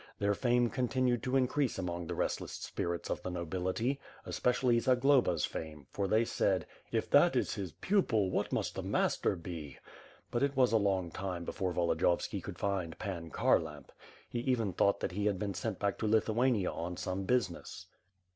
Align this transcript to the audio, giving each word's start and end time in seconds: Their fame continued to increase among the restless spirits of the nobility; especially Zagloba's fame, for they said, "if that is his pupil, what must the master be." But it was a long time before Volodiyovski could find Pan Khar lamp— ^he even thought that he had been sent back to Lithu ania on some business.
Their 0.17 0.33
fame 0.33 0.71
continued 0.71 1.21
to 1.21 1.37
increase 1.37 1.77
among 1.77 2.07
the 2.07 2.15
restless 2.15 2.53
spirits 2.53 3.11
of 3.11 3.21
the 3.21 3.29
nobility; 3.29 3.99
especially 4.25 4.79
Zagloba's 4.79 5.45
fame, 5.45 5.85
for 5.91 6.07
they 6.07 6.25
said, 6.25 6.65
"if 6.91 7.07
that 7.11 7.35
is 7.35 7.53
his 7.53 7.73
pupil, 7.73 8.31
what 8.31 8.51
must 8.51 8.73
the 8.73 8.81
master 8.81 9.35
be." 9.35 9.77
But 10.31 10.41
it 10.41 10.55
was 10.57 10.71
a 10.71 10.77
long 10.77 11.11
time 11.11 11.45
before 11.45 11.71
Volodiyovski 11.71 12.41
could 12.41 12.57
find 12.57 12.97
Pan 12.97 13.29
Khar 13.29 13.59
lamp— 13.59 13.91
^he 14.33 14.43
even 14.43 14.73
thought 14.73 15.01
that 15.01 15.11
he 15.11 15.27
had 15.27 15.37
been 15.37 15.53
sent 15.53 15.77
back 15.77 15.99
to 15.99 16.07
Lithu 16.07 16.33
ania 16.33 16.75
on 16.75 16.97
some 16.97 17.25
business. 17.25 17.85